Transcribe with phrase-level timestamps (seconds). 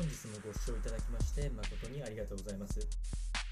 [0.00, 2.80] 本日もご視聴いただきまして誠にありがとうございます。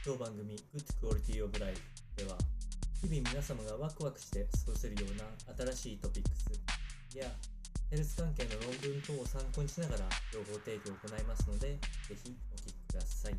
[0.01, 1.77] 当番組 Good Quality of Life
[2.17, 2.41] では
[3.05, 5.29] 日々皆様がワクワクして過ごせるような
[5.77, 6.49] 新しいトピックス
[7.13, 7.29] や
[7.93, 11.77] ヘルス関係の論文等を参考にしながら情報提供を行いますので
[12.09, 13.37] ぜひお聞きください。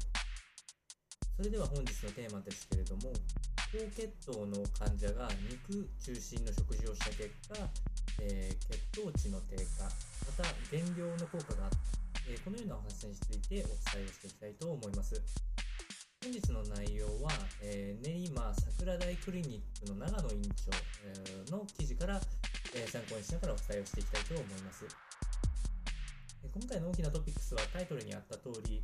[1.34, 3.10] それでは本日のテーマですけれども
[3.74, 7.58] 高血糖の患者が肉中心の食事をした結果、
[8.22, 9.90] えー、血糖値の低下
[10.30, 11.99] また減量の効果があった、
[12.30, 15.20] え、このようなお話についてお伝えをしていきたいと思います。
[16.22, 17.32] 本日の内容は、
[17.64, 20.70] えー、練馬桜台クリニックの長野院長、
[21.10, 22.22] え、の記事から、
[22.76, 24.86] え、参考にしながらお伝えをしていきたいと思います。
[26.54, 28.84] 今回の大きなトピックスはタイトルにあった通り、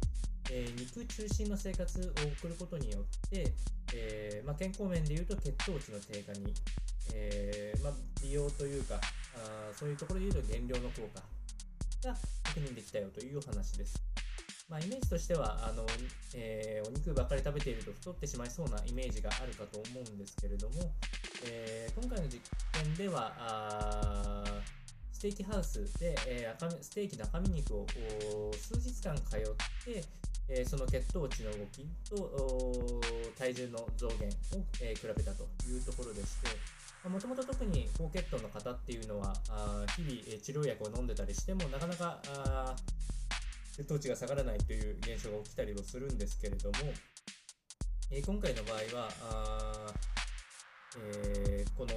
[0.49, 2.03] えー、肉中心の生活を
[2.41, 3.53] 送ることによって、
[3.93, 6.53] えーまあ、健康面でいうと血糖値の低下に、
[7.13, 11.21] えーまあ、美容というかあそういうところでいうと減量の効果
[12.09, 12.15] が
[12.55, 14.01] 確認できたよというお話です。
[14.69, 15.85] まあ、イメージとしてはあの、
[16.33, 20.93] えー、お肉ばかり食べていると太ってしまいそうなイメージがあるかと思うんですけれども、
[21.45, 22.39] えー、今回の実
[22.71, 24.43] 験ではあ
[25.11, 27.85] ステーキハウスで、えー、ステーキの赤身肉を
[28.53, 29.39] 数日間通っ
[29.83, 30.03] て、
[30.47, 33.01] えー、その血糖値の動きと
[33.37, 42.19] 体重の増減を、えー、比べたというところでしてもともと特に高血糖の方っていうのはあ日々、え治療薬を飲んでたりしてもなかなか
[43.75, 46.77] 血糖値が下がらないという現象が起きたりもするんですけれども、
[48.11, 49.93] えー、今回の場合はあ、
[50.97, 51.89] えー、この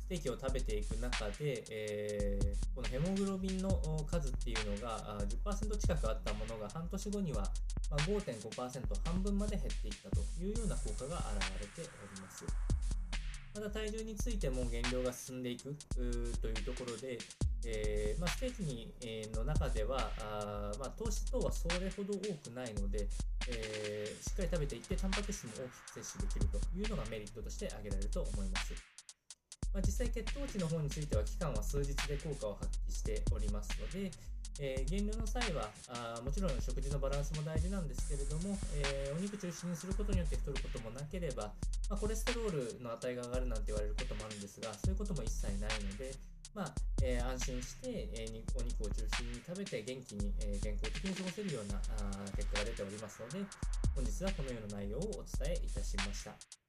[0.00, 2.67] ステーキを食べていく中で、えー、
[3.86, 4.98] の数っていうのが
[5.44, 7.44] 10%近くあったものが半年後には
[7.90, 8.54] 5.5%
[9.04, 12.44] 半分まで減っていったというような効果が現れております。
[13.54, 17.18] また体重についても減量が進んでいくというところで、
[17.66, 23.08] えーまあ、ステーキに、えー、の中ではあ、まあ、糖質等はそれほど多くないので、
[23.48, 28.97] えー、しっかり食べていってタンパク質も大きく摂取できるというのがメリットとして挙げられると思います。
[29.72, 34.10] まあ、実際血糖値の方については期間は数日で効果を発揮しておりますので、
[34.60, 41.54] えー、減量の際はあもちろん食事のバランスも大事なんですけれども、えー、お肉中心にすることによって太ることもなければ、
[41.88, 46.10] まあ、コレステロールの値が上がるなんて言われることもあるんですがそういうことも一切ないので、
[46.54, 48.26] まあえー、安心して、え
[48.58, 53.46] お肉を中心に食べて元気に、え健康的に過ごせるようなあ結果が出ておりますので
[53.94, 56.67] 本日はこのような内容をお伝えいたしました。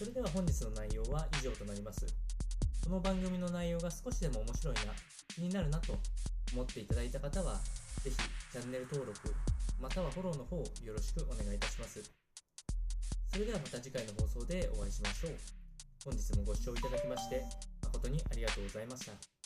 [0.00, 2.06] それでは本日の内容は以上となります
[2.82, 4.80] この番組の内容が少しでも面白いな
[5.28, 5.92] 気になるなと
[6.54, 7.56] 思っていただいた方は、
[8.02, 9.34] ぜひチャンネル登録、
[9.78, 12.02] またはフォローの方よろしくお願いいたします。
[13.30, 15.32] それではまた次回の放送でお会いしましょう。
[16.06, 17.44] 本日もご視聴いただきまして
[17.82, 19.39] 誠にありがとうございました。